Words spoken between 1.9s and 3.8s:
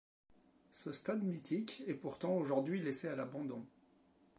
pourtant aujourd’hui laissé à l'abandon.